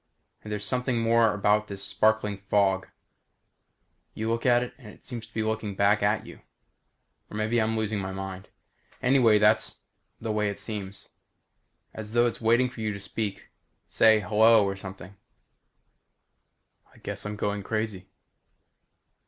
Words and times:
And 0.41 0.51
there's 0.51 0.65
something 0.65 0.99
more 0.99 1.31
about 1.31 1.67
this 1.67 1.83
sparkling 1.83 2.37
fog. 2.49 2.87
You 4.15 4.31
look 4.31 4.47
out 4.47 4.63
at 4.63 4.69
it 4.69 4.73
and 4.79 4.87
it 4.87 5.03
seems 5.03 5.27
to 5.27 5.33
be 5.35 5.43
looking 5.43 5.75
back 5.75 6.01
at 6.01 6.25
you. 6.25 6.41
Or 7.29 7.37
maybe 7.37 7.61
I'm 7.61 7.77
losing 7.77 7.99
my 7.99 8.11
mind. 8.11 8.47
Anyhow, 9.03 9.37
that's 9.37 9.81
the 10.19 10.31
way 10.31 10.49
it 10.49 10.57
seems. 10.57 11.09
As 11.93 12.13
though 12.13 12.25
it's 12.25 12.41
waiting 12.41 12.67
for 12.67 12.81
you 12.81 12.91
to 12.93 12.99
speak 12.99 13.35
to 13.35 13.41
it 13.43 13.49
say 13.89 14.19
hello 14.21 14.65
or 14.65 14.75
something. 14.75 15.15
I 16.91 16.97
guess 16.97 17.23
I'm 17.23 17.35
going 17.35 17.61
crazy. 17.61 18.07